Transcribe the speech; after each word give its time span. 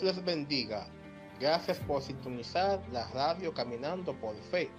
Dios 0.00 0.16
les 0.16 0.24
bendiga. 0.24 0.86
Gracias 1.40 1.78
por 1.78 2.02
sintonizar 2.02 2.80
la 2.90 3.06
radio 3.08 3.52
Caminando 3.52 4.14
por 4.14 4.34
Fe. 4.50 4.70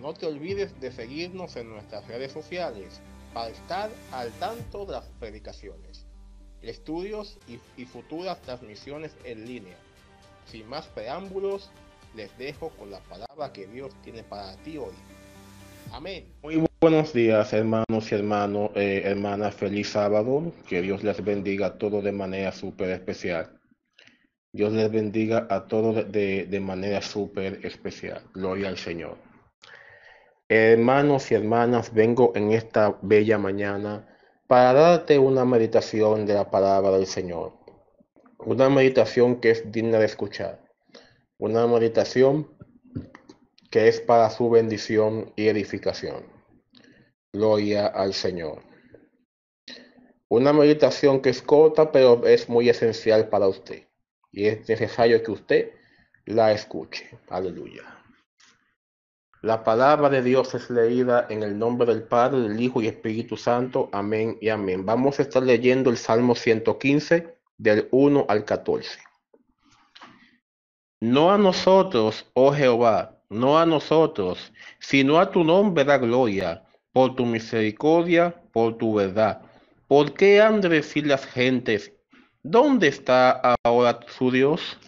No 0.00 0.14
te 0.14 0.26
olvides 0.26 0.78
de 0.80 0.90
seguirnos 0.90 1.54
en 1.56 1.70
nuestras 1.70 2.06
redes 2.08 2.32
sociales 2.32 3.00
para 3.32 3.50
estar 3.50 3.90
al 4.12 4.32
tanto 4.32 4.84
de 4.84 4.92
las 4.92 5.04
predicaciones, 5.20 6.06
estudios 6.62 7.38
y, 7.46 7.60
y 7.80 7.84
futuras 7.84 8.40
transmisiones 8.42 9.16
en 9.24 9.46
línea. 9.46 9.76
Sin 10.46 10.68
más 10.68 10.86
preámbulos, 10.86 11.70
les 12.16 12.36
dejo 12.36 12.70
con 12.70 12.90
la 12.90 13.00
palabra 13.00 13.52
que 13.52 13.66
Dios 13.66 13.94
tiene 14.02 14.24
para 14.24 14.56
ti 14.58 14.76
hoy. 14.76 14.94
Amén. 15.92 16.26
Muy 16.42 16.64
buenos 16.80 17.12
días, 17.12 17.52
hermanos 17.52 18.10
y 18.10 18.14
hermanos, 18.14 18.70
eh, 18.74 19.02
hermanas. 19.04 19.54
Feliz 19.54 19.90
sábado. 19.90 20.52
Que 20.68 20.82
Dios 20.82 21.04
les 21.04 21.22
bendiga 21.24 21.66
a 21.66 21.78
todos 21.78 22.02
de 22.02 22.12
manera 22.12 22.50
súper 22.50 22.90
especial. 22.90 23.57
Dios 24.58 24.72
les 24.72 24.90
bendiga 24.90 25.46
a 25.50 25.68
todos 25.68 26.10
de, 26.10 26.46
de 26.46 26.58
manera 26.58 27.00
súper 27.00 27.64
especial. 27.64 28.24
Gloria 28.34 28.66
al 28.66 28.76
Señor. 28.76 29.16
Hermanos 30.48 31.30
y 31.30 31.36
hermanas, 31.36 31.94
vengo 31.94 32.32
en 32.34 32.50
esta 32.50 32.98
bella 33.00 33.38
mañana 33.38 34.08
para 34.48 34.72
darte 34.72 35.16
una 35.16 35.44
meditación 35.44 36.26
de 36.26 36.34
la 36.34 36.50
palabra 36.50 36.90
del 36.90 37.06
Señor. 37.06 37.52
Una 38.40 38.68
meditación 38.68 39.40
que 39.40 39.52
es 39.52 39.70
digna 39.70 40.00
de 40.00 40.06
escuchar. 40.06 40.58
Una 41.38 41.64
meditación 41.68 42.48
que 43.70 43.86
es 43.86 44.00
para 44.00 44.28
su 44.28 44.50
bendición 44.50 45.32
y 45.36 45.46
edificación. 45.46 46.24
Gloria 47.32 47.86
al 47.86 48.12
Señor. 48.12 48.62
Una 50.26 50.52
meditación 50.52 51.22
que 51.22 51.30
es 51.30 51.42
corta, 51.42 51.92
pero 51.92 52.26
es 52.26 52.48
muy 52.48 52.68
esencial 52.68 53.28
para 53.28 53.46
usted. 53.46 53.87
Y 54.32 54.46
es 54.46 54.68
necesario 54.68 55.22
que 55.22 55.30
usted 55.30 55.72
la 56.26 56.52
escuche. 56.52 57.10
Aleluya. 57.28 57.82
La 59.42 59.62
palabra 59.62 60.08
de 60.10 60.20
Dios 60.20 60.52
es 60.54 60.68
leída 60.68 61.26
en 61.30 61.44
el 61.44 61.56
nombre 61.56 61.86
del 61.86 62.02
Padre, 62.02 62.40
del 62.40 62.60
Hijo 62.60 62.82
y 62.82 62.88
Espíritu 62.88 63.36
Santo. 63.36 63.88
Amén 63.92 64.36
y 64.40 64.48
amén. 64.48 64.84
Vamos 64.84 65.18
a 65.18 65.22
estar 65.22 65.42
leyendo 65.42 65.90
el 65.90 65.96
Salmo 65.96 66.34
115 66.34 67.36
del 67.56 67.88
1 67.92 68.26
al 68.28 68.44
14. 68.44 68.98
No 71.00 71.32
a 71.32 71.38
nosotros, 71.38 72.26
oh 72.34 72.52
Jehová, 72.52 73.22
no 73.28 73.58
a 73.58 73.64
nosotros, 73.64 74.52
sino 74.80 75.20
a 75.20 75.30
tu 75.30 75.44
nombre 75.44 75.84
da 75.84 75.98
gloria, 75.98 76.64
por 76.92 77.14
tu 77.14 77.24
misericordia, 77.24 78.34
por 78.52 78.76
tu 78.76 78.94
verdad. 78.94 79.42
¿Por 79.86 80.14
qué 80.14 80.40
han 80.40 80.60
de 80.60 80.68
decir 80.68 81.06
las 81.06 81.24
gentes, 81.24 81.92
¿dónde 82.42 82.88
está 82.88 83.54
ahora 83.64 84.00
su 84.08 84.30
Dios? 84.30 84.78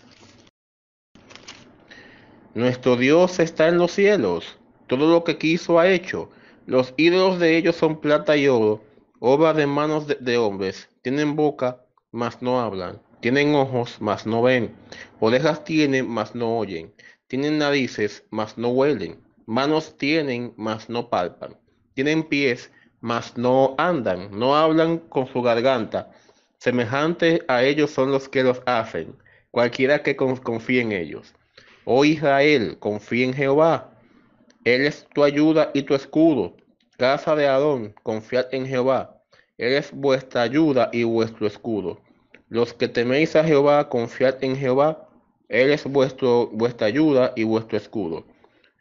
Nuestro 2.55 2.97
Dios 2.97 3.39
está 3.39 3.69
en 3.69 3.79
los 3.79 3.93
cielos, 3.93 4.59
todo 4.87 5.09
lo 5.09 5.25
que 5.25 5.39
quiso 5.39 5.79
ha 5.79 5.89
hecho. 5.89 6.31
Los 6.67 6.95
ídolos 6.97 7.39
de 7.39 7.57
ellos 7.57 7.77
son 7.77 8.01
plata 8.01 8.37
y 8.37 8.49
oro, 8.49 8.83
obra 9.19 9.53
de 9.55 9.67
manos 9.67 10.07
de, 10.07 10.17
de 10.17 10.37
hombres. 10.39 10.89
Tienen 11.03 11.37
boca, 11.37 11.85
mas 12.11 12.43
no 12.43 12.61
hablan. 12.61 13.01
Tienen 13.21 13.55
ojos, 13.55 13.97
mas 14.01 14.27
no 14.27 14.43
ven. 14.43 14.75
Orejas 15.21 15.65
tienen, 15.65 16.09
mas 16.09 16.35
no 16.35 16.57
oyen. 16.59 16.93
Tienen 17.27 17.59
narices, 17.59 18.25
mas 18.31 18.57
no 18.57 18.71
huelen. 18.71 19.21
Manos 19.47 19.97
tienen, 19.99 20.55
mas 20.57 20.89
no 20.89 21.11
palpan. 21.11 21.57
Tienen 21.95 22.23
pies, 22.23 22.71
mas 23.01 23.37
no 23.37 23.75
andan. 23.79 24.31
No 24.39 24.57
hablan 24.57 24.99
con 24.99 25.27
su 25.27 25.43
garganta. 25.43 26.11
Semejantes 26.61 27.41
a 27.49 27.65
ellos 27.65 27.91
son 27.91 28.13
los 28.13 28.29
que 28.29 28.43
los 28.43 28.61
hacen. 28.67 29.17
Cualquiera 29.51 30.03
que 30.03 30.15
confíe 30.15 30.83
en 30.83 30.93
ellos. 30.93 31.35
Oh 31.87 32.05
Israel, 32.05 32.77
confía 32.79 33.25
en 33.25 33.33
Jehová. 33.33 33.95
Él 34.65 34.85
es 34.85 35.07
tu 35.15 35.25
ayuda 35.25 35.71
y 35.73 35.85
tu 35.85 35.95
escudo. 35.95 36.55
Casa 36.99 37.35
de 37.35 37.49
Adón, 37.49 37.95
confiad 38.03 38.49
en 38.53 38.67
Jehová. 38.67 39.23
Él 39.57 39.73
es 39.73 39.91
vuestra 39.91 40.43
ayuda 40.43 40.91
y 40.93 41.05
vuestro 41.05 41.47
escudo. 41.47 42.03
Los 42.51 42.75
que 42.75 42.89
teméis 42.89 43.37
a 43.37 43.45
Jehová, 43.45 43.89
confiad 43.89 44.45
en 44.45 44.55
Jehová. 44.55 45.09
Él 45.49 45.71
es 45.71 45.85
vuestro, 45.85 46.49
vuestra 46.53 46.89
ayuda 46.89 47.33
y 47.37 47.45
vuestro 47.45 47.79
escudo. 47.79 48.27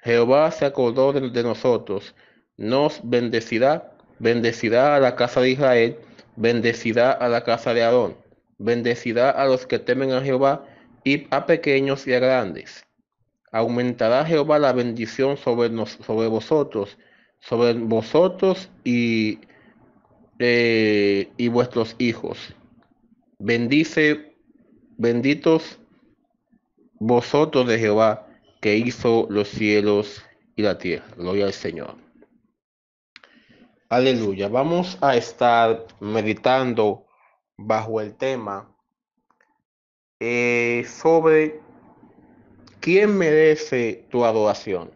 Jehová 0.03 0.52
se 0.52 0.66
acordó 0.66 1.14
de, 1.14 1.30
de 1.30 1.44
nosotros. 1.44 2.14
Nos 2.58 3.00
bendecirá, 3.06 3.94
bendecirá 4.20 4.98
a 4.98 5.00
la 5.00 5.16
casa 5.16 5.40
de 5.40 5.52
Israel, 5.52 5.98
bendecirá 6.40 7.12
a 7.12 7.28
la 7.28 7.44
casa 7.44 7.74
de 7.74 7.84
Aarón, 7.84 8.16
bendecirá 8.58 9.30
a 9.30 9.46
los 9.46 9.68
que 9.68 9.78
temen 9.78 10.12
a 10.14 10.22
Jehová 10.22 10.66
y 11.04 11.28
a 11.32 11.46
pequeños 11.46 12.08
y 12.08 12.14
a 12.14 12.20
grandes. 12.20 12.86
Aumentará 13.52 14.26
Jehová 14.26 14.58
la 14.58 14.72
bendición 14.72 15.36
sobre, 15.36 15.68
vosotros, 15.68 16.98
sobre 17.42 17.74
vosotros 17.74 18.70
y, 18.86 19.40
eh, 20.40 21.30
y 21.36 21.48
vuestros 21.50 21.96
hijos. 21.98 22.56
Bendice, 23.38 24.38
benditos 24.98 25.80
vosotros 27.00 27.68
de 27.68 27.80
Jehová, 27.80 28.28
que 28.62 28.78
hizo 28.78 29.28
los 29.30 29.50
cielos 29.50 30.24
y 30.56 30.62
la 30.62 30.78
tierra. 30.78 31.06
Gloria 31.18 31.46
al 31.46 31.54
Señor. 31.54 32.09
Aleluya. 33.92 34.48
Vamos 34.50 35.00
a 35.02 35.16
estar 35.16 35.88
meditando 36.00 37.08
bajo 37.58 38.00
el 38.00 38.16
tema 38.16 38.72
eh, 40.20 40.86
sobre 40.88 41.60
quién 42.80 43.18
merece 43.18 44.06
tu 44.12 44.26
adoración. 44.26 44.92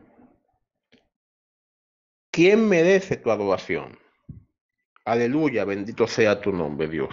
¿Quién 2.30 2.70
merece 2.70 3.18
tu 3.18 3.31
adoración? 3.31 3.98
Aleluya, 5.06 5.66
bendito 5.66 6.06
sea 6.06 6.40
tu 6.40 6.52
nombre, 6.52 6.88
Dios. 6.88 7.10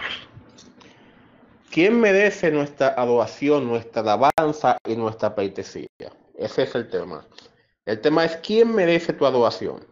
¿Quién 1.71 1.99
merece 1.99 2.51
nuestra 2.51 2.89
adoración, 2.89 3.67
nuestra 3.67 4.03
alabanza 4.03 4.77
y 4.85 4.95
nuestra 4.95 5.33
pleitesía? 5.33 5.87
Ese 6.37 6.61
es 6.61 6.75
el 6.75 6.91
tema. 6.91 7.25
El 7.87 7.99
tema 8.01 8.25
es 8.25 8.37
¿quién 8.37 8.71
merece 8.75 9.13
tu 9.13 9.25
adoración? 9.25 9.90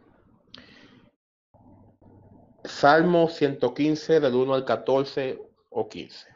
Salmo 2.69 3.27
115 3.27 4.19
del 4.19 4.35
1 4.35 4.53
al 4.53 4.63
14 4.63 5.41
o 5.69 5.89
15. 5.89 6.27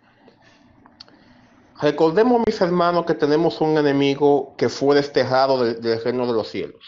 Recordemos, 1.80 2.42
mis 2.46 2.60
hermanos, 2.60 3.06
que 3.06 3.14
tenemos 3.14 3.62
un 3.62 3.78
enemigo 3.78 4.56
que 4.58 4.68
fue 4.70 4.96
destejado 4.96 5.64
del, 5.64 6.04
reino 6.04 6.26
de 6.28 6.34
los 6.34 6.50
cielos. 6.50 6.84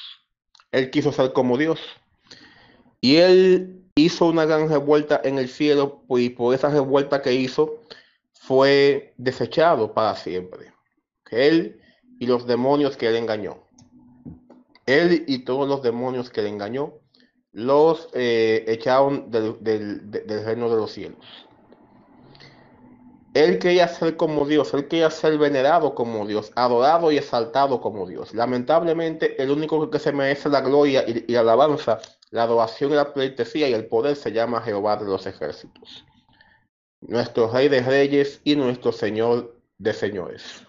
Él 0.71 0.89
quiso 0.89 1.11
ser 1.11 1.31
como 1.31 1.57
Dios. 1.57 1.79
Y 3.01 3.17
él 3.17 3.83
hizo 3.95 4.25
una 4.25 4.45
gran 4.45 4.67
revuelta 4.67 5.21
en 5.23 5.37
el 5.37 5.47
cielo 5.47 6.03
y 6.09 6.29
por 6.29 6.53
esa 6.53 6.69
revuelta 6.69 7.21
que 7.21 7.33
hizo 7.33 7.81
fue 8.33 9.13
desechado 9.17 9.93
para 9.93 10.15
siempre. 10.15 10.73
Él 11.29 11.81
y 12.19 12.25
los 12.25 12.47
demonios 12.47 12.97
que 12.97 13.07
él 13.07 13.15
engañó. 13.15 13.57
Él 14.85 15.23
y 15.27 15.39
todos 15.39 15.67
los 15.67 15.81
demonios 15.81 16.29
que 16.29 16.41
él 16.41 16.47
engañó 16.47 16.93
los 17.55 18.09
eh, 18.11 18.65
echaron 18.67 19.31
del, 19.31 19.55
del, 19.61 20.11
del 20.11 20.45
reino 20.45 20.69
de 20.69 20.75
los 20.75 20.91
cielos. 20.91 21.25
Él 23.33 23.59
quería 23.59 23.87
ser 23.87 24.17
como 24.17 24.45
Dios, 24.45 24.73
él 24.73 24.89
quería 24.89 25.09
ser 25.09 25.37
venerado 25.37 25.95
como 25.95 26.27
Dios, 26.27 26.51
adorado 26.55 27.11
y 27.11 27.17
exaltado 27.17 27.79
como 27.79 28.05
Dios. 28.05 28.33
Lamentablemente, 28.33 29.41
el 29.41 29.51
único 29.51 29.89
que 29.89 29.99
se 29.99 30.11
merece 30.11 30.49
la 30.49 30.61
gloria 30.61 31.05
y, 31.07 31.31
la 31.31 31.39
alabanza, 31.41 31.99
la 32.31 32.43
adoración 32.43 32.91
y 32.91 32.95
la 32.95 33.13
pleitesía 33.13 33.69
y 33.69 33.73
el 33.73 33.87
poder 33.87 34.17
se 34.17 34.33
llama 34.33 34.61
Jehová 34.61 34.97
de 34.97 35.05
los 35.05 35.25
ejércitos, 35.25 36.05
nuestro 37.01 37.49
Rey 37.49 37.69
de 37.69 37.81
Reyes 37.81 38.41
y 38.43 38.57
nuestro 38.57 38.91
Señor 38.91 39.55
de 39.77 39.93
Señores. 39.93 40.63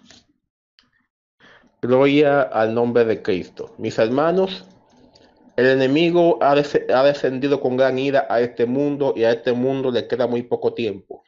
Gloria 1.82 2.42
al 2.42 2.74
nombre 2.74 3.04
de 3.04 3.22
Cristo. 3.22 3.74
Mis 3.78 3.98
hermanos, 3.98 4.64
el 5.56 5.66
enemigo 5.66 6.38
ha, 6.42 6.54
des 6.54 6.78
ha 6.94 7.02
descendido 7.02 7.60
con 7.60 7.76
gran 7.76 7.98
ira 7.98 8.26
a 8.28 8.40
este 8.40 8.66
mundo 8.66 9.14
y 9.16 9.24
a 9.24 9.32
este 9.32 9.52
mundo 9.52 9.90
le 9.90 10.06
queda 10.06 10.26
muy 10.26 10.42
poco 10.42 10.74
tiempo. 10.74 11.24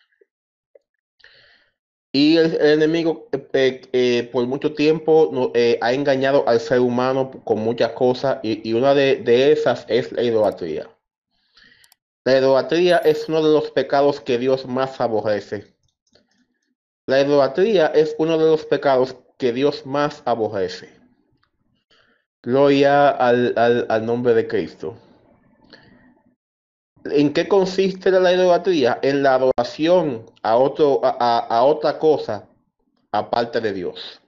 Y 2.12 2.36
el, 2.36 2.56
enemigo 2.60 3.28
eh, 3.52 3.82
eh, 3.92 4.28
por 4.32 4.46
mucho 4.46 4.74
tiempo 4.74 5.52
eh, 5.54 5.78
ha 5.80 5.92
engañado 5.92 6.48
al 6.48 6.60
ser 6.60 6.80
humano 6.80 7.30
con 7.44 7.58
muchas 7.58 7.92
cosas 7.92 8.38
y, 8.42 8.68
y 8.68 8.72
una 8.72 8.94
de, 8.94 9.16
de, 9.16 9.52
esas 9.52 9.84
es 9.88 10.12
la 10.12 10.22
idolatría. 10.22 10.88
La 12.24 12.38
idolatría 12.38 12.98
es 12.98 13.28
uno 13.28 13.42
de 13.42 13.52
los 13.52 13.70
pecados 13.70 14.20
que 14.20 14.38
Dios 14.38 14.66
más 14.66 15.00
aborrece. 15.00 15.74
La 17.06 17.20
idolatría 17.20 17.86
es 17.86 18.14
uno 18.18 18.36
de 18.36 18.44
los 18.50 18.66
pecados 18.66 19.16
que 19.38 19.52
Dios 19.52 19.86
más 19.86 20.22
aborrece. 20.26 20.97
Gloria 22.42 23.08
al, 23.08 23.52
al, 23.56 23.86
al 23.88 24.06
nombre 24.06 24.32
de 24.34 24.46
Cristo. 24.46 24.96
¿En 27.04 27.32
qué 27.32 27.48
consiste 27.48 28.10
la 28.10 28.32
idolatría? 28.32 28.98
En 29.02 29.22
la 29.22 29.34
adoración 29.34 30.26
a, 30.42 30.56
otro, 30.56 31.00
a, 31.04 31.38
a, 31.38 31.64
otra 31.64 31.98
cosa 31.98 32.46
aparte 33.12 33.60
de 33.60 33.72
Dios. 33.72 34.20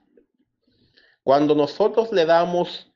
Cuando 1.23 1.55
nosotros 1.55 2.11
le 2.11 2.25
damos 2.25 2.91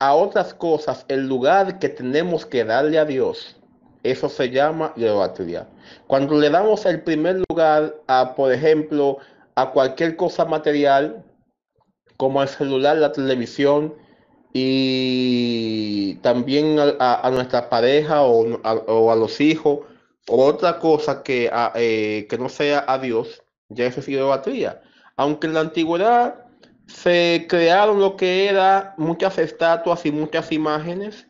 a 0.00 0.14
otras 0.14 0.54
cosas 0.54 1.04
el 1.08 1.26
lugar 1.26 1.78
que 1.78 1.88
tenemos 1.88 2.46
que 2.46 2.64
darle 2.64 2.98
a 2.98 3.04
Dios, 3.04 3.56
eso 4.02 4.28
se 4.28 4.50
llama 4.50 4.92
idolatría. 4.96 5.68
Cuando 6.06 6.38
le 6.38 6.50
damos 6.50 6.86
el 6.86 7.02
primer 7.02 7.42
lugar 7.48 7.94
a, 8.06 8.34
por 8.34 8.52
ejemplo, 8.52 9.18
a 9.54 9.70
cualquier 9.70 10.16
cosa 10.16 10.44
material, 10.44 11.24
como 12.16 12.40
al 12.40 12.48
celular, 12.48 12.96
la 12.96 13.12
televisión 13.12 13.94
y 14.52 16.14
también 16.22 16.78
a, 16.78 17.30
nuestra 17.32 17.68
pareja 17.68 18.22
o 18.22 19.12
a, 19.12 19.16
los 19.16 19.40
hijos 19.40 19.80
o 20.28 20.44
otra 20.44 20.78
cosa 20.78 21.22
que, 21.22 21.50
eh, 21.74 22.26
que 22.28 22.38
no 22.38 22.48
sea 22.48 22.84
a 22.86 22.98
Dios, 22.98 23.42
ya 23.68 23.86
eso 23.86 24.00
es 24.00 24.08
idolatría. 24.08 24.82
Aunque 25.16 25.46
en 25.46 25.54
la 25.54 25.60
antigüedad 25.60 26.46
se 26.86 27.46
crearon 27.48 28.00
lo 28.00 28.16
que 28.16 28.48
era 28.48 28.94
muchas 28.96 29.38
estatuas 29.38 30.06
y 30.06 30.12
muchas 30.12 30.52
imágenes 30.52 31.26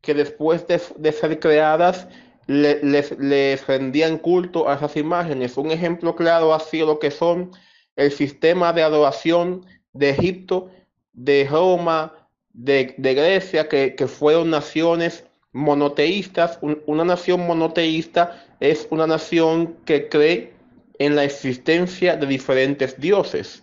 que 0.00 0.14
después 0.14 0.66
de, 0.66 1.12
ser 1.12 1.40
creadas 1.40 2.08
les, 2.46 3.18
les, 3.18 3.66
rendían 3.66 4.18
culto 4.18 4.68
a 4.68 4.74
esas 4.74 4.96
imágenes. 4.96 5.56
Un 5.56 5.70
ejemplo 5.70 6.16
claro 6.16 6.54
ha 6.54 6.60
sido 6.60 6.86
lo 6.86 6.98
que 6.98 7.10
son 7.10 7.50
el 7.96 8.10
sistema 8.10 8.72
de 8.72 8.82
adoración 8.82 9.66
de 9.92 10.10
Egipto, 10.10 10.70
de 11.12 11.46
Roma, 11.50 12.19
de, 12.52 12.94
Grecia, 12.98 13.68
que, 13.68 14.06
fueron 14.06 14.50
naciones 14.50 15.24
monoteístas. 15.52 16.58
una 16.86 17.04
nación 17.04 17.46
monoteísta 17.46 18.44
es 18.60 18.86
una 18.90 19.06
nación 19.06 19.76
que 19.84 20.08
cree 20.08 20.52
en 20.98 21.16
la 21.16 21.24
existencia 21.24 22.16
de 22.16 22.26
diferentes 22.26 23.00
dioses 23.00 23.62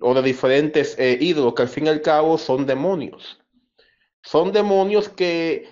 o 0.00 0.14
de 0.14 0.22
diferentes 0.22 0.96
eh, 0.98 1.18
ídolos, 1.20 1.54
que 1.54 1.62
al 1.62 1.68
fin 1.68 1.86
y 1.86 1.88
al 1.88 2.02
cabo 2.02 2.38
son 2.38 2.66
demonios. 2.66 3.40
Son 4.22 4.52
demonios 4.52 5.08
que 5.08 5.68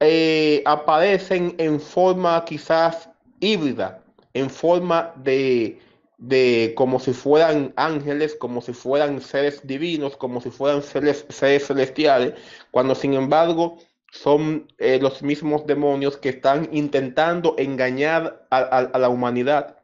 eh, 0.00 0.62
aparecen 0.66 1.54
en 1.58 1.80
forma 1.80 2.44
quizás 2.44 3.08
híbrida, 3.38 4.02
en 4.34 4.50
forma 4.50 5.12
de, 5.16 5.78
de 6.20 6.74
como 6.76 7.00
si 7.00 7.12
fueran 7.12 7.72
ángeles, 7.76 8.34
como 8.34 8.60
si 8.60 8.72
fueran 8.72 9.20
seres 9.20 9.66
divinos, 9.66 10.16
como 10.16 10.40
si 10.40 10.50
fueran 10.50 10.82
seres, 10.82 11.26
celestiales, 11.28 12.34
cuando 12.70 12.94
sin 12.94 13.14
embargo 13.14 13.78
son 14.12 14.68
eh, 14.78 14.98
los 15.00 15.22
mismos 15.22 15.66
demonios 15.66 16.18
que 16.18 16.28
están 16.28 16.68
intentando 16.72 17.54
engañar 17.58 18.46
a 18.50 18.98
la 18.98 19.08
humanidad. 19.08 19.78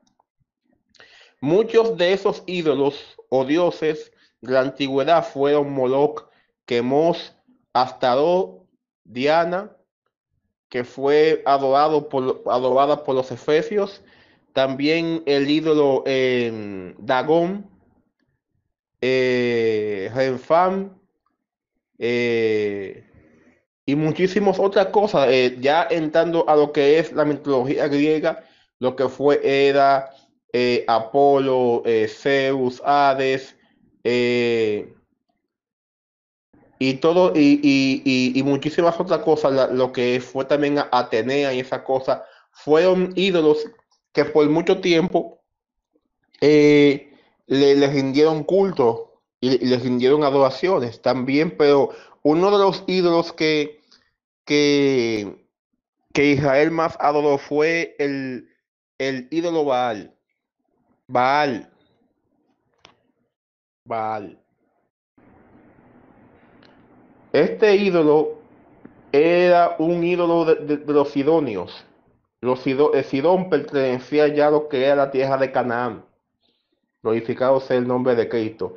Muchos 1.40 1.96
de 1.96 2.12
esos 2.12 2.42
ídolos 2.46 3.16
o 3.30 3.44
dioses 3.44 4.12
de 4.40 4.52
la 4.52 4.60
antigüedad 4.60 5.24
fueron 5.24 5.72
Moloch, 5.72 6.28
Quemos, 6.66 7.34
Astarot, 7.72 8.62
Diana, 9.04 9.74
que 10.68 10.84
fue 10.84 11.42
adorado 11.46 12.08
por, 12.08 12.42
adorada 12.46 13.04
por 13.04 13.14
los 13.14 13.30
efesios, 13.30 14.02
también 14.56 15.22
el 15.26 15.50
ídolo 15.50 16.02
eh, 16.06 16.94
Dagón, 16.96 17.68
eh, 19.02 20.10
eh, 21.98 23.04
y 23.84 23.94
muchísimas 23.96 24.58
otras 24.58 24.86
cosas, 24.86 25.28
eh, 25.30 25.58
ya 25.60 25.86
entrando 25.90 26.48
a 26.48 26.56
lo 26.56 26.72
que 26.72 26.98
es 26.98 27.12
la 27.12 27.26
mitología 27.26 27.86
griega, 27.88 28.44
lo 28.78 28.96
que 28.96 29.10
fue 29.10 29.40
era 29.44 30.08
Apolo, 30.86 31.82
Zeus, 32.08 32.80
Hades, 32.82 33.54
y 36.78 36.94
todo, 36.94 37.34
y, 37.36 38.42
muchísimas 38.42 38.98
otras 38.98 39.20
cosas, 39.20 39.70
lo 39.72 39.92
que 39.92 40.18
fue 40.18 40.46
también 40.46 40.78
Atenea 40.90 41.52
y 41.52 41.60
esa 41.60 41.84
cosa, 41.84 42.24
fueron 42.52 43.12
ídolos 43.16 43.66
que 44.16 44.24
por 44.24 44.48
mucho 44.48 44.80
tiempo 44.80 45.42
le, 46.40 47.12
les 47.46 47.92
rindieron 47.92 48.44
culto 48.44 49.20
y, 49.42 49.58
les 49.58 49.82
rindieron 49.82 50.24
adoraciones 50.24 51.02
también, 51.02 51.54
pero 51.58 51.90
uno 52.22 52.50
de 52.50 52.56
los 52.56 52.82
ídolos 52.86 53.34
que, 53.34 53.82
que, 54.46 55.36
Israel 56.14 56.70
más 56.70 56.96
adoró 56.98 57.36
fue 57.36 57.94
el, 57.98 58.48
el 58.96 59.28
ídolo 59.30 59.66
Baal. 59.66 60.14
Baal. 61.08 61.70
Baal. 63.84 64.40
Este 67.34 67.76
ídolo 67.76 68.38
era 69.12 69.76
un 69.78 70.02
ídolo 70.02 70.46
de, 70.46 70.78
los 70.86 71.10
sidonios. 71.10 71.84
Los 72.40 72.60
Sidón 72.60 73.50
pertenecía 73.50 74.28
ya 74.28 74.50
lo 74.50 74.68
que 74.68 74.84
era 74.84 74.96
la 74.96 75.10
tierra 75.10 75.38
de 75.38 75.52
Canaán. 75.52 76.04
Glorificado 77.02 77.60
sea 77.60 77.76
el 77.76 77.88
nombre 77.88 78.14
de 78.14 78.28
Cristo. 78.28 78.76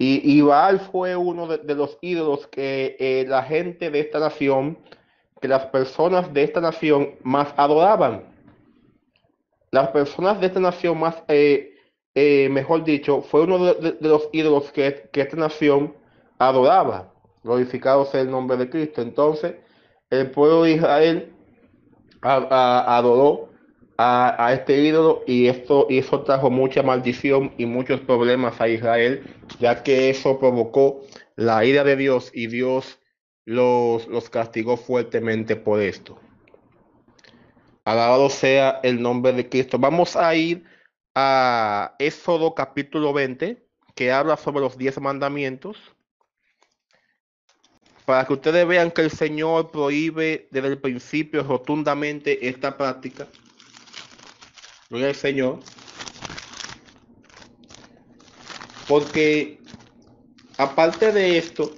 Y, 0.00 0.40
Baal 0.42 0.78
fue 0.78 1.16
uno 1.16 1.48
de, 1.48 1.74
los 1.74 1.98
ídolos 2.00 2.46
que 2.46 2.96
eh, 3.00 3.24
la 3.26 3.42
gente 3.42 3.90
de 3.90 3.98
esta 3.98 4.20
nación, 4.20 4.78
que 5.40 5.48
las 5.48 5.66
personas 5.66 6.32
de 6.32 6.44
esta 6.44 6.60
nación 6.60 7.16
más 7.22 7.52
adoraban 7.56 8.38
las 9.70 9.88
personas 9.88 10.40
de 10.40 10.46
esta 10.46 10.60
nación 10.60 10.98
más, 10.98 11.22
eh, 11.28 11.76
eh, 12.14 12.48
mejor 12.50 12.84
dicho, 12.84 13.22
fue 13.22 13.42
uno 13.42 13.74
de, 13.74 13.96
los 14.00 14.28
ídolos 14.32 14.72
que, 14.72 15.08
esta 15.12 15.36
nación 15.36 15.94
adoraba. 16.38 17.12
Glorificado 17.42 18.04
sea 18.06 18.22
el 18.22 18.30
nombre 18.30 18.56
de 18.56 18.68
Cristo. 18.70 19.02
Entonces, 19.02 19.56
el 20.10 20.30
pueblo 20.30 20.62
de 20.62 20.72
Israel 20.72 21.32
adoró 22.22 23.48
a, 23.98 24.52
este 24.52 24.80
ídolo 24.80 25.22
y 25.26 25.48
esto 25.48 25.86
y 25.90 25.98
eso 25.98 26.22
trajo 26.22 26.50
mucha 26.50 26.82
maldición 26.82 27.52
y 27.58 27.66
muchos 27.66 28.00
problemas 28.00 28.60
a 28.60 28.68
Israel, 28.68 29.24
ya 29.58 29.82
que 29.82 30.10
eso 30.10 30.38
provocó 30.38 31.02
la 31.36 31.64
ira 31.64 31.84
de 31.84 31.96
Dios 31.96 32.30
y 32.32 32.46
Dios 32.46 32.98
los, 33.44 34.06
los 34.06 34.30
castigó 34.30 34.76
fuertemente 34.76 35.56
por 35.56 35.80
esto. 35.80 36.18
Alabado 37.84 38.28
sea 38.28 38.80
el 38.82 39.00
nombre 39.00 39.32
de 39.32 39.48
Cristo. 39.48 39.78
Vamos 39.78 40.14
a 40.14 40.34
ir 40.34 40.64
a 41.14 41.96
Éxodo 41.98 42.54
capítulo 42.54 43.12
20, 43.12 43.66
que 43.94 44.12
habla 44.12 44.36
sobre 44.36 44.60
los 44.60 44.76
diez 44.76 45.00
mandamientos, 45.00 45.78
para 48.08 48.24
que 48.24 48.32
ustedes 48.32 48.66
vean 48.66 48.90
que 48.90 49.02
el 49.02 49.10
Señor 49.10 49.70
prohíbe 49.70 50.48
desde 50.50 50.68
el 50.68 50.78
principio 50.78 51.42
rotundamente 51.42 52.48
esta 52.48 52.74
práctica. 52.74 53.28
Gloria 54.88 55.08
al 55.08 55.14
Señor. 55.14 55.58
Porque 58.88 59.60
aparte 60.56 61.12
de 61.12 61.36
esto, 61.36 61.70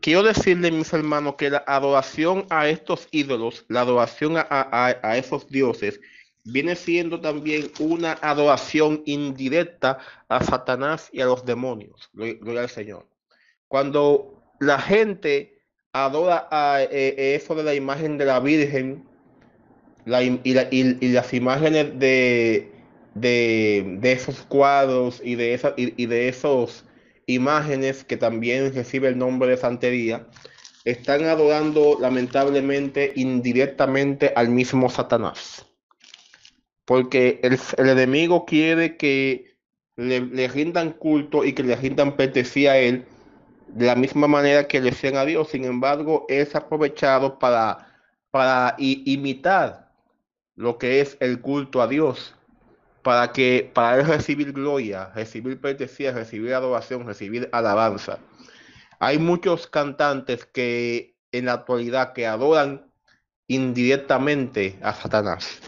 quiero 0.00 0.22
decirle, 0.22 0.70
mis 0.70 0.92
hermanos, 0.92 1.34
que 1.36 1.50
la 1.50 1.64
adoración 1.66 2.46
a 2.48 2.68
estos 2.68 3.08
ídolos, 3.10 3.64
la 3.66 3.80
adoración 3.80 4.36
a, 4.36 5.16
esos 5.16 5.48
dioses, 5.48 5.98
viene 6.44 6.76
siendo 6.76 7.20
también 7.20 7.72
una 7.80 8.12
adoración 8.22 9.02
indirecta 9.06 9.98
a 10.28 10.44
Satanás 10.44 11.08
y 11.12 11.20
a 11.20 11.26
los 11.26 11.44
demonios. 11.44 12.10
Gloria 12.12 12.60
al 12.60 12.68
Señor. 12.68 13.08
Cuando 13.66 14.35
la 14.58 14.78
gente 14.78 15.58
adora 15.92 16.48
a, 16.50 16.82
eh, 16.82 17.34
eso 17.34 17.54
de 17.54 17.62
la 17.62 17.74
imagen 17.74 18.18
de 18.18 18.24
la 18.24 18.40
Virgen 18.40 19.04
y, 20.06 20.54
las 20.54 21.34
imágenes 21.34 21.98
de, 21.98 22.70
esos 24.02 24.42
cuadros 24.42 25.20
y 25.24 25.34
de, 25.34 25.54
esa, 25.54 25.74
y 25.76 26.06
de 26.06 26.28
esos 26.28 26.84
imágenes 27.26 28.04
que 28.04 28.16
también 28.16 28.72
recibe 28.72 29.08
el 29.08 29.18
nombre 29.18 29.50
de 29.50 29.56
santería, 29.56 30.26
están 30.84 31.24
adorando 31.24 31.98
lamentablemente 32.00 33.12
indirectamente 33.16 34.32
al 34.36 34.48
mismo 34.48 34.88
Satanás. 34.88 35.66
Porque 36.84 37.40
el, 37.42 37.58
enemigo 37.78 38.46
quiere 38.46 38.96
que 38.96 39.56
le, 39.96 40.46
rindan 40.46 40.92
culto 40.92 41.44
y 41.44 41.52
que 41.52 41.64
le 41.64 41.74
rindan 41.74 42.16
pertenecía 42.16 42.72
a 42.72 42.78
él 42.78 43.04
de 43.68 43.86
la 43.86 43.94
misma 43.94 44.26
manera 44.26 44.66
que 44.68 44.80
le 44.80 44.92
sean 44.92 45.16
a 45.16 45.24
Dios. 45.24 45.48
Sin 45.48 45.64
embargo, 45.64 46.26
es 46.28 46.54
aprovechado 46.54 47.38
para, 47.38 47.88
para 48.30 48.74
imitar 48.78 49.92
lo 50.54 50.78
que 50.78 51.00
es 51.00 51.16
el 51.20 51.40
culto 51.40 51.82
a 51.82 51.86
Dios 51.86 52.36
para 53.06 53.30
que 53.30 53.70
para 53.72 54.00
él 54.00 54.06
recibir 54.08 54.52
gloria, 54.52 55.12
recibir 55.14 55.60
pertenencia, 55.60 56.10
recibir 56.10 56.52
adoración, 56.52 57.06
recibir 57.06 57.48
alabanza. 57.52 58.18
Hay 58.98 59.20
muchos 59.20 59.68
cantantes 59.68 60.44
que 60.44 61.14
en 61.30 61.44
la 61.44 61.52
actualidad 61.52 62.14
que 62.14 62.26
adoran 62.26 62.90
indirectamente 63.46 64.76
a 64.82 64.92
Satanás. 64.92 65.60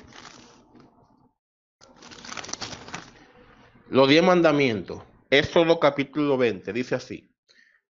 Los 3.88 4.08
diez 4.08 4.24
mandamientos. 4.24 5.00
Éxodo 5.30 5.78
capítulo 5.78 6.36
20. 6.38 6.72
Dice 6.72 6.96
así. 6.96 7.27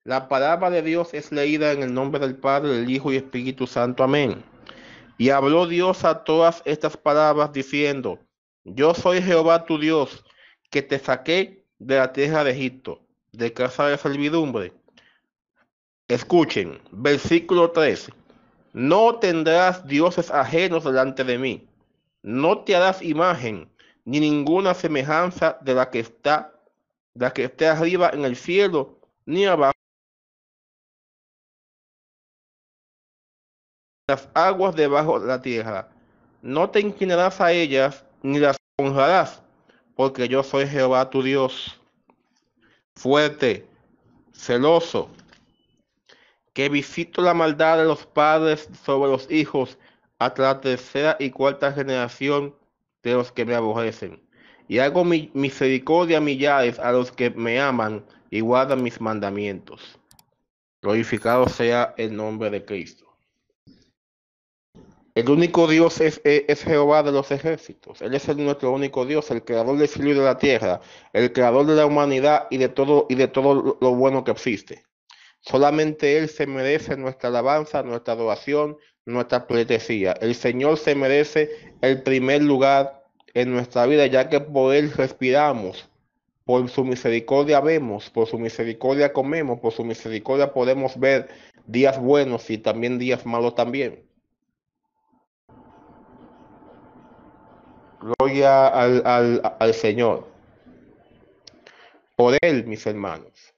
La 0.09 0.27
palabra 0.27 0.71
de 0.71 0.81
Dios 0.81 1.13
es 1.13 1.33
leída 1.33 1.71
en 1.71 1.83
el 1.83 1.93
nombre 1.93 2.19
del 2.19 2.35
Padre, 2.35 2.71
del 2.71 2.89
Hijo 2.89 3.13
y 3.13 3.17
Espíritu 3.17 3.67
Santo. 3.67 4.03
Amén. 4.03 4.43
Y 5.19 5.29
habló 5.29 5.67
Dios 5.67 6.03
a 6.03 6.25
todas 6.25 6.63
estas 6.65 6.97
palabras 6.97 7.53
diciendo, 7.53 8.19
Yo 8.65 8.95
soy 8.95 9.21
Jehová 9.21 9.67
tu 9.67 9.79
Dios, 9.79 10.25
que 10.71 10.81
te 10.81 10.99
saqué 10.99 11.63
de 11.79 11.97
la 11.97 12.11
tierra 12.15 12.43
de 12.43 12.53
Egipto, 12.53 13.03
de 13.33 13.53
casa 13.53 13.89
de 13.89 13.99
servidumbre. 13.99 14.73
Escuchen, 16.09 16.81
versículo 16.91 17.73
13. 17.73 18.11
No 18.73 19.17
tendrás 19.17 19.87
dioses 19.87 20.31
ajenos 20.31 20.85
delante 20.85 21.23
de 21.23 21.37
mí. 21.37 21.69
No 22.23 22.61
te 22.61 22.75
harás 22.75 23.03
imagen 23.03 23.71
ni 24.07 24.21
ninguna 24.21 24.73
semejanza 24.73 25.59
de 25.61 25.75
la 25.75 25.91
que 25.91 26.01
está, 26.01 26.55
de 27.13 27.27
la 27.27 27.31
que 27.31 27.45
esté 27.45 27.67
arriba 27.67 28.09
en 28.15 28.25
el 28.25 28.37
cielo, 28.37 28.99
ni 29.27 29.45
abajo 29.45 29.78
las 34.09 34.27
aguas 34.33 34.75
debajo 34.75 35.21
de 35.21 35.27
la 35.27 35.43
tierra. 35.43 35.91
No 36.41 36.71
te 36.71 36.81
inclinarás 36.81 37.43
a 37.43 37.53
ellas, 37.53 38.07
ni 38.23 38.39
las 38.39 38.57
honrarás, 38.79 39.43
porque 39.95 40.29
yo 40.29 40.43
soy 40.43 40.67
Jehová 40.67 41.11
tu 41.11 41.23
Dios, 41.23 41.79
fuerte, 42.95 43.69
celoso, 44.33 45.11
que 46.55 46.71
visito 46.71 47.21
la 47.21 47.35
maldad 47.35 47.77
de 47.77 47.85
los 47.85 48.07
padres 48.07 48.71
sobre 48.83 49.11
los 49.11 49.31
hijos 49.31 49.79
hasta 50.19 50.43
la 50.43 50.61
tercera 50.63 51.17
y 51.21 51.31
cuarta 51.31 51.73
generación 51.73 52.55
de 53.03 53.13
los 53.13 53.31
que 53.31 53.45
me 53.45 53.55
aborrecen. 53.55 54.23
Y 54.69 54.79
hago 54.79 55.05
mi 55.05 55.31
misericordia 55.35 56.17
a 56.17 56.23
millares 56.23 56.79
a 56.79 56.93
los 56.93 57.13
que 57.13 57.29
me 57.31 57.61
aman 57.61 58.05
y 58.31 58.41
guardan 58.41 58.83
mis 58.83 59.01
mandamientos. 59.03 59.99
Glorificado 60.81 61.47
sea 61.47 61.95
el 61.99 62.17
nombre 62.17 62.49
de 62.51 62.65
Cristo. 62.65 63.08
El 65.19 65.29
único 65.31 65.67
Dios 65.67 66.01
es, 66.01 66.21
Jehová 66.63 67.03
de 67.03 67.11
los 67.11 67.33
ejércitos. 67.33 68.01
Él 68.03 68.15
es 68.15 68.29
el, 68.29 68.37
nuestro 68.37 68.71
único 68.71 69.05
Dios, 69.05 69.33
el 69.33 69.43
creador 69.43 69.77
del 69.77 69.89
cielo 69.89 70.11
y 70.11 70.15
de 70.15 70.23
la 70.23 70.39
tierra, 70.39 70.81
el 71.13 71.33
creador 71.33 71.67
de 71.67 71.75
la 71.75 71.87
humanidad 71.87 72.47
y 72.51 72.59
de 72.59 72.69
todo 72.69 73.07
y 73.09 73.17
de 73.17 73.27
todo 73.27 73.77
lo 73.81 73.95
bueno 73.97 74.23
que 74.23 74.31
existe. 74.31 74.85
Solamente 75.41 76.19
Él 76.19 76.29
se 76.29 76.47
merece 76.47 76.97
nuestra 76.97 77.31
alabanza, 77.31 77.83
nuestra 77.83 78.15
adoración, 78.15 78.77
nuestra 79.07 79.49
pleitesía. 79.49 80.13
El 80.13 80.37
Señor 80.37 80.79
se 80.79 80.95
merece 80.95 81.51
el 81.81 82.05
primer 82.05 82.45
lugar 82.45 83.03
en 83.35 83.53
nuestra 83.53 83.87
vida, 83.87 84.07
ya 84.07 84.29
que 84.29 84.41
por 84.41 84.73
Él 84.73 84.93
respiramos, 84.93 85.89
por 86.45 86.69
su 86.69 86.85
misericordia 86.85 87.61
vemos, 87.61 88.09
por 88.09 88.29
su 88.29 88.39
misericordia 88.39 89.13
comemos, 89.13 89.59
por 89.59 89.73
su 89.73 89.85
misericordia 89.85 90.53
podemos 90.53 90.97
ver 90.97 91.29
días 91.67 92.01
buenos 92.01 92.49
y 92.51 92.59
también 92.59 93.01
días 93.01 93.27
malos 93.27 93.57
también. 93.57 94.08
Gloria 98.01 98.69
al, 98.69 99.03
al, 99.07 99.57
al 99.59 99.75
Señor. 99.75 100.27
Por 102.17 102.37
Él, 102.43 102.67
mis 102.67 102.87
hermanos. 102.87 103.55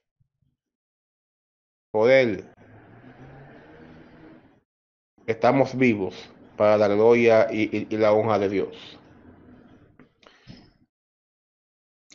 Por 1.91 2.09
Él 2.09 2.51
estamos 5.31 5.75
vivos 5.75 6.15
para 6.55 6.77
la 6.77 6.87
gloria 6.87 7.47
y, 7.51 7.85
la 7.97 8.13
honra 8.13 8.37
de 8.37 8.49
Dios. 8.49 8.99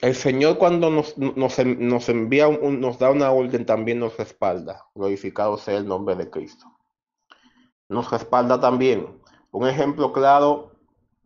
El 0.03 0.15
Señor 0.15 0.59
cuando 0.59 0.91
nos, 0.91 1.17
nos, 1.17 1.59
nos 1.59 2.09
envía, 2.09 2.47
un, 2.47 2.81
nos 2.81 2.99
da 2.99 3.11
una 3.11 3.33
orden, 3.33 3.65
también 3.65 3.99
nos 3.99 4.17
respalda. 4.17 4.85
Glorificado 4.95 5.57
sea 5.57 5.79
el 5.79 5.89
nombre 5.89 6.15
de 6.15 6.31
Cristo. 6.31 6.67
Nos 7.89 8.11
respalda 8.11 8.61
también. 8.61 9.21
Un 9.51 9.67
ejemplo 9.67 10.13
claro 10.13 10.76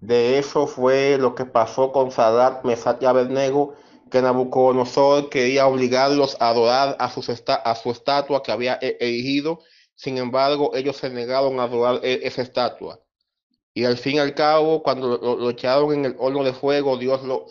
de 0.00 0.38
eso 0.38 0.66
fue 0.66 1.18
lo 1.18 1.34
que 1.34 1.44
pasó 1.44 1.92
con 1.92 2.10
Sadat, 2.10 2.64
Mesat 2.64 3.02
y 3.02 3.06
Abednego, 3.06 3.74
que 4.10 4.22
Nabucodonosor 4.22 5.28
quería 5.28 5.66
obligarlos 5.66 6.36
a 6.40 6.48
adorar 6.48 6.96
a, 6.98 7.10
sus 7.10 7.28
a 7.28 7.74
su 7.74 7.90
estatua 7.90 8.42
que 8.42 8.52
había 8.52 8.78
e-, 8.80 8.96
erigido 9.00 9.60
sin 10.00 10.16
embargo, 10.16 10.74
ellos 10.74 10.96
se 10.96 11.10
negaron 11.10 11.60
a 11.60 11.64
adorar 11.64 12.00
e-, 12.02 12.20
esa 12.22 12.40
estatua. 12.40 13.00
Y 13.74 13.84
al 13.84 13.98
fin 13.98 14.14
y 14.14 14.18
al 14.18 14.34
cabo, 14.34 14.82
cuando 14.82 15.18
lo, 15.18 15.50
echaron 15.50 15.92
en 15.92 16.04
el 16.06 16.16
horno 16.18 16.42
de 16.42 16.54
fuego, 16.54 16.96
Dios 16.96 17.22
lo, 17.22 17.44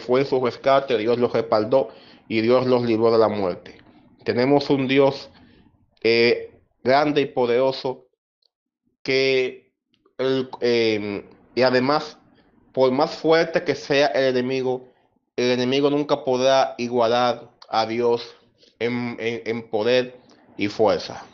fue 0.00 0.20
en 0.20 0.26
su 0.26 0.44
rescate, 0.44 0.98
Dios 0.98 1.18
los 1.18 1.32
respaldó 1.32 1.88
y 2.28 2.42
Dios 2.42 2.66
los 2.66 2.82
libró 2.82 3.10
de 3.10 3.16
la 3.16 3.28
muerte. 3.28 3.78
Tenemos 4.26 4.68
un 4.68 4.86
Dios 4.86 5.30
eh, 6.02 6.60
grande 6.84 7.22
y 7.22 7.26
poderoso 7.26 8.08
que, 9.02 9.72
em, 10.60 11.22
y 11.56 11.62
además, 11.62 12.16
por 12.72 12.92
más 12.92 13.16
fuerte 13.16 13.64
que 13.64 13.74
sea 13.74 14.06
el 14.06 14.36
enemigo, 14.36 14.86
el 15.34 15.50
enemigo 15.50 15.90
nunca 15.90 16.22
podrá 16.22 16.76
igualar 16.78 17.50
a 17.68 17.86
Dios 17.86 18.36
en 18.78 19.68
poder 19.68 20.20
y 20.56 20.68
fuerza 20.68 21.26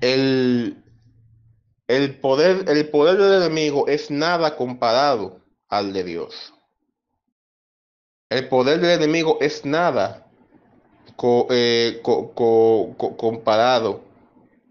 el, 0.00 0.82
el, 1.88 2.20
poder, 2.20 2.68
el 2.68 2.88
poder 2.90 3.18
del 3.18 3.42
enemigo 3.42 3.88
es 3.88 4.10
nada 4.10 4.56
comparado 4.56 5.40
al 5.68 5.92
de 5.92 6.04
Dios. 6.04 6.54
El 8.28 8.48
poder 8.48 8.80
del 8.80 9.02
enemigo 9.02 9.38
es 9.40 9.64
nada 9.64 10.26
eh, 11.50 12.00
comparado 12.02 14.02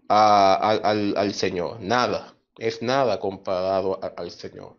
al, 0.08 1.14
al, 1.16 1.34
Señor. 1.34 1.80
Nada. 1.80 2.35
Es 2.58 2.82
nada 2.82 3.20
comparado 3.20 4.00
al 4.16 4.30
Señor. 4.30 4.76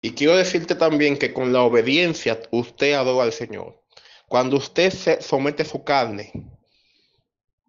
Y 0.00 0.12
quiero 0.12 0.36
decirte 0.36 0.74
también 0.74 1.16
que 1.16 1.32
con 1.32 1.52
la 1.52 1.62
obediencia 1.62 2.40
usted 2.50 2.94
adora 2.94 3.24
al 3.24 3.32
Señor. 3.32 3.80
Cuando 4.28 4.56
usted 4.56 4.90
se 4.90 5.22
somete 5.22 5.64
su 5.64 5.84
carne 5.84 6.32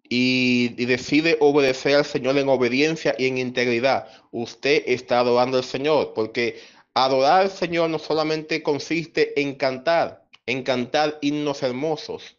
y, 0.08 0.70
decide 0.86 1.36
obedecer 1.40 1.94
al 1.94 2.04
Señor 2.04 2.36
en 2.38 2.48
obediencia 2.48 3.14
y 3.18 3.26
en 3.26 3.38
integridad, 3.38 4.08
usted 4.32 4.82
está 4.86 5.20
adorando 5.20 5.58
al 5.58 5.64
Señor, 5.64 6.12
porque 6.14 6.58
adorar 6.94 7.42
al 7.42 7.50
Señor 7.50 7.90
no 7.90 7.98
solamente 7.98 8.62
consiste 8.62 9.40
en 9.40 9.54
cantar, 9.54 10.26
en 10.46 10.62
cantar 10.62 11.18
himnos 11.20 11.62
hermosos, 11.62 12.36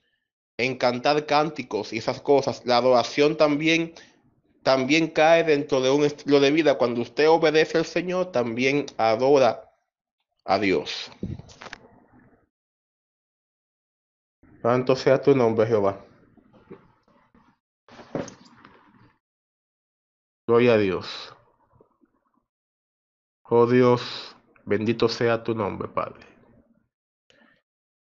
en 0.58 0.75
cantar 0.77 1.25
cánticos 1.25 1.94
y 1.94 2.00
esas 2.00 2.20
cosas. 2.20 2.63
La 2.65 2.77
adoración 2.77 3.38
también 3.38 3.94
también 4.65 5.07
cae 5.07 5.43
dentro 5.43 5.79
de 5.79 5.91
un 5.91 6.03
estilo 6.03 6.39
de 6.39 6.50
vida. 6.50 6.77
Cuando 6.77 7.01
usted 7.01 7.29
obedece 7.29 7.77
al 7.77 7.86
Señor, 7.86 8.31
también 8.31 8.88
adora 8.98 9.72
a 10.43 10.57
Dios. 10.57 11.12
Santo 14.63 14.95
sea 14.95 15.22
tu 15.22 15.36
nombre, 15.36 15.67
Jehová. 15.67 16.03
Gloria 20.48 20.74
a 20.74 20.77
Dios. 20.77 21.34
Oh 23.43 23.67
Dios, 23.67 24.36
bendito 24.65 25.07
sea 25.07 25.43
tu 25.43 25.53
nombre, 25.53 25.88
Padre. 25.88 26.35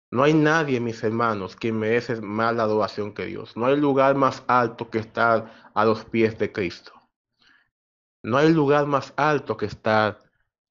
No 0.09 0.23
hay 0.23 0.33
nadie, 0.33 0.79
mis 0.79 1.03
hermanos, 1.03 1.55
que 1.55 1.71
merece 1.71 2.21
más 2.21 2.57
adoración 2.57 3.13
que 3.13 3.25
Dios. 3.25 3.57
No 3.57 3.65
hay 3.65 3.75
lugar 3.75 4.15
más 4.15 4.43
alto 4.47 4.89
que 4.89 4.99
estar 4.99 5.51
a 5.73 5.85
los 5.85 6.05
pies 6.05 6.37
de 6.37 6.51
Cristo. 6.51 6.93
No 8.23 8.37
hay 8.37 8.53
lugar 8.53 8.87
más 8.87 9.13
alto 9.17 9.57
que 9.57 9.65
estar 9.65 10.19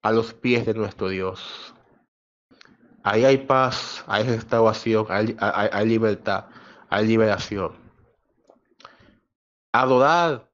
a 0.03 0.13
los 0.13 0.33
pies 0.33 0.65
de 0.65 0.75
nuestro 0.75 1.09
Dios. 1.09 1.75
Ahí 3.03 3.25
hay 3.25 3.39
paz, 3.39 4.05
hay 4.07 4.25
restauración, 4.25 5.07
hay, 5.11 5.37
hay, 5.39 5.69
hay 5.73 5.87
libertad, 5.87 6.47
hay 6.89 7.07
liberación. 7.07 7.73
Adorar 9.73 10.51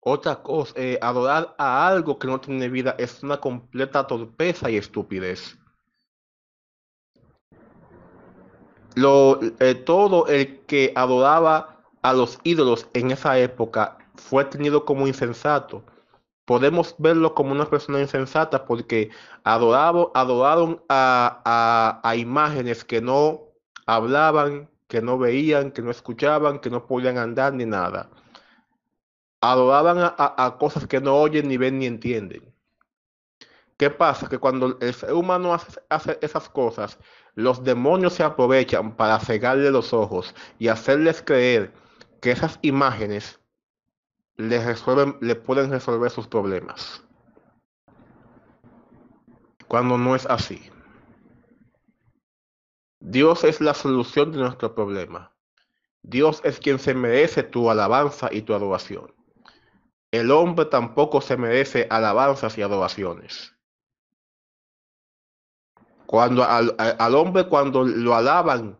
otra 0.00 0.42
cosa, 0.42 0.74
eh, 0.76 0.98
adorar 1.00 1.54
a 1.58 1.86
algo 1.86 2.18
que 2.18 2.26
no 2.26 2.40
tiene 2.40 2.68
vida 2.68 2.96
es 2.98 3.22
una 3.22 3.38
completa 3.38 4.04
torpeza 4.06 4.68
y 4.68 4.76
estupidez. 4.76 5.56
Lo, 8.94 9.40
eh, 9.60 9.74
todo 9.74 10.26
el 10.26 10.60
que 10.66 10.92
adoraba 10.94 11.82
a 12.02 12.12
los 12.12 12.38
ídolos 12.44 12.88
en 12.94 13.10
esa 13.10 13.38
época 13.38 13.98
fue 14.16 14.44
tenido 14.44 14.84
como 14.84 15.06
insensato. 15.06 15.84
Podemos 16.44 16.94
verlo 16.98 17.34
como 17.34 17.52
una 17.52 17.66
persona 17.66 18.00
insensata 18.00 18.64
porque 18.66 19.10
adoraron 19.44 20.82
a, 20.88 21.42
a, 21.44 22.00
a 22.02 22.16
imágenes 22.16 22.84
que 22.84 23.00
no 23.00 23.42
hablaban, 23.86 24.68
que 24.88 25.00
no 25.00 25.18
veían, 25.18 25.70
que 25.70 25.82
no 25.82 25.90
escuchaban, 25.90 26.58
que 26.58 26.70
no 26.70 26.86
podían 26.86 27.18
andar 27.18 27.54
ni 27.54 27.64
nada 27.64 28.10
adoraban 29.42 30.14
a, 30.16 30.56
cosas 30.58 30.86
que 30.86 31.00
no 31.00 31.16
oyen, 31.16 31.48
ni 31.48 31.56
ven, 31.56 31.78
ni 31.78 31.86
entienden. 31.86 32.54
¿Qué 33.76 33.90
pasa? 33.90 34.28
Que 34.28 34.38
cuando 34.38 34.78
el 34.80 34.94
ser 34.94 35.12
humano 35.12 35.52
hace, 35.52 36.18
esas 36.22 36.48
cosas, 36.48 36.98
los 37.34 37.64
demonios 37.64 38.14
se 38.14 38.22
aprovechan 38.22 38.94
para 38.94 39.18
cegarle 39.18 39.70
los 39.70 39.92
ojos 39.92 40.34
y 40.58 40.68
hacerles 40.68 41.22
creer 41.22 41.72
que 42.20 42.30
esas 42.30 42.58
imágenes 42.62 43.40
les 44.36 44.64
resuelven, 44.64 45.16
le 45.20 45.34
pueden 45.34 45.70
resolver 45.70 46.10
sus 46.10 46.26
problemas. 46.26 47.02
Cuando 49.68 49.96
no 49.96 50.14
es 50.14 50.26
así. 50.26 50.70
Dios 53.00 53.44
es 53.44 53.60
la 53.60 53.74
solución 53.74 54.32
de 54.32 54.38
nuestro 54.38 54.74
problema. 54.74 55.32
Dios 56.02 56.40
es 56.44 56.58
quien 56.58 56.78
se 56.78 56.94
merece 56.94 57.42
tu 57.42 57.70
alabanza 57.70 58.28
y 58.30 58.42
tu 58.42 58.54
adoración. 58.54 59.14
El 60.10 60.30
hombre 60.30 60.66
tampoco 60.66 61.20
se 61.20 61.36
merece 61.36 61.86
alabanzas 61.90 62.58
y 62.58 62.62
adoraciones. 62.62 63.54
Cuando 66.12 66.44
al, 66.44 67.14
hombre 67.14 67.46
cuando 67.48 67.84
lo 67.84 68.14
alaban 68.14 68.78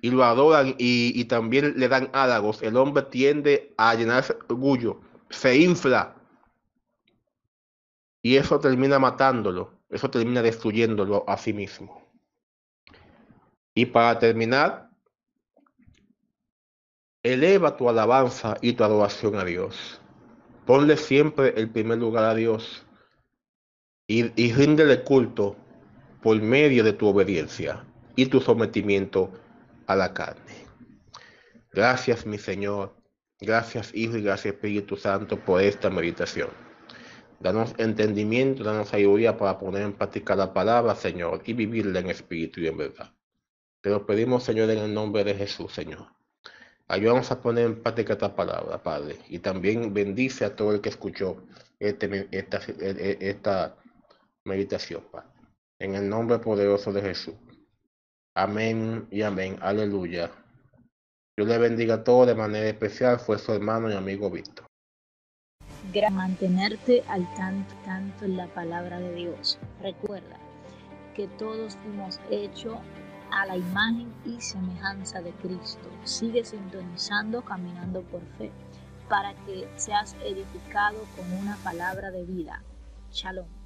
y 0.00 0.12
lo 0.12 0.22
adoran 0.22 0.76
y, 0.78 1.24
también 1.24 1.74
le 1.76 1.88
dan 1.88 2.08
halagos, 2.12 2.62
el 2.62 2.76
hombre 2.76 3.02
tiende 3.02 3.74
a 3.76 3.96
llenarse 3.96 4.34
de 4.34 4.54
orgullo, 4.54 5.00
se 5.28 5.58
infla 5.58 6.14
y 8.22 8.36
eso 8.36 8.60
termina 8.60 9.00
matándolo, 9.00 9.72
eso 9.88 10.08
termina 10.08 10.40
destruyéndolo 10.40 11.24
a 11.26 11.36
sí 11.36 11.52
mismo. 11.52 12.00
Y 13.74 13.86
para 13.86 14.20
terminar, 14.20 14.88
eleva 17.24 17.76
tu 17.76 17.88
alabanza 17.88 18.56
y 18.60 18.74
tu 18.74 18.84
adoración 18.84 19.34
a 19.34 19.44
Dios. 19.44 20.00
Ponle 20.64 20.96
siempre 20.96 21.54
el 21.56 21.72
primer 21.72 21.98
lugar 21.98 22.22
a 22.22 22.36
Dios 22.36 22.86
y, 24.06 24.30
y 24.40 24.52
ríndele 24.52 25.02
culto 25.02 25.56
por 26.22 26.40
medio 26.40 26.82
de 26.82 26.92
tu 26.92 27.06
obediencia 27.06 27.84
y 28.16 28.26
tu 28.26 28.40
sometimiento 28.40 29.30
a 29.86 29.94
la 29.94 30.12
carne. 30.12 30.66
Gracias, 31.72 32.26
mi 32.26 32.38
Señor. 32.38 32.96
Gracias, 33.40 33.94
Hijo, 33.94 34.16
y 34.16 34.22
gracias, 34.22 34.54
Espíritu 34.54 34.96
Santo, 34.96 35.38
por 35.38 35.62
esta 35.62 35.90
meditación. 35.90 36.48
Danos 37.38 37.72
entendimiento, 37.78 38.64
danos 38.64 38.92
ayuda 38.92 39.36
para 39.36 39.58
poner 39.58 39.82
en 39.82 39.92
práctica 39.92 40.34
la 40.34 40.52
palabra, 40.52 40.96
Señor, 40.96 41.42
y 41.44 41.52
vivirla 41.52 42.00
en 42.00 42.10
espíritu 42.10 42.60
y 42.60 42.66
en 42.66 42.76
verdad. 42.76 43.12
Te 43.80 43.90
lo 43.90 44.04
pedimos, 44.04 44.42
Señor, 44.42 44.70
en 44.70 44.78
el 44.78 44.92
nombre 44.92 45.22
de 45.22 45.34
Jesús, 45.34 45.72
Señor. 45.72 46.08
Ayúdanos 46.88 47.30
a 47.30 47.40
poner 47.40 47.66
en 47.66 47.80
práctica 47.80 48.14
esta 48.14 48.34
palabra, 48.34 48.82
Padre. 48.82 49.18
Y 49.28 49.38
también 49.38 49.94
bendice 49.94 50.44
a 50.44 50.56
todo 50.56 50.74
el 50.74 50.80
que 50.80 50.88
escuchó 50.88 51.44
este, 51.78 52.26
esta, 52.32 52.58
esta 52.58 53.76
meditación, 54.42 55.04
Padre 55.12 55.37
en 55.78 55.94
el 55.94 56.08
nombre 56.08 56.38
poderoso 56.38 56.92
de 56.92 57.02
Jesús. 57.02 57.34
Amén 58.34 59.06
y 59.10 59.22
amén. 59.22 59.58
Aleluya. 59.60 60.30
Dios 61.36 61.48
le 61.48 61.58
bendiga 61.58 61.94
a 61.94 62.04
todos 62.04 62.26
de 62.26 62.34
manera 62.34 62.68
especial. 62.68 63.18
Fue 63.18 63.38
su 63.38 63.52
hermano 63.52 63.90
y 63.90 63.94
amigo 63.94 64.30
Víctor. 64.30 64.66
Mantenerte 66.12 67.02
al 67.08 67.26
tanto, 67.34 67.74
tanto 67.84 68.24
en 68.24 68.36
la 68.36 68.46
palabra 68.48 69.00
de 69.00 69.14
Dios. 69.14 69.58
Recuerda 69.82 70.38
que 71.14 71.26
todos 71.38 71.76
fuimos 71.76 72.20
hechos 72.30 72.76
a 73.30 73.46
la 73.46 73.56
imagen 73.56 74.12
y 74.24 74.40
semejanza 74.40 75.20
de 75.22 75.32
Cristo. 75.32 75.88
Sigue 76.04 76.44
sintonizando, 76.44 77.42
caminando 77.42 78.02
por 78.02 78.20
fe, 78.36 78.50
para 79.08 79.34
que 79.46 79.68
seas 79.76 80.14
edificado 80.24 80.98
con 81.16 81.32
una 81.32 81.56
palabra 81.64 82.10
de 82.10 82.24
vida. 82.24 82.62
Shalom. 83.10 83.57